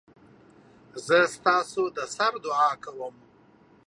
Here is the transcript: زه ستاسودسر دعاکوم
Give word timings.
زه 1.05 1.17
ستاسودسر 1.35 2.33
دعاکوم 2.43 3.15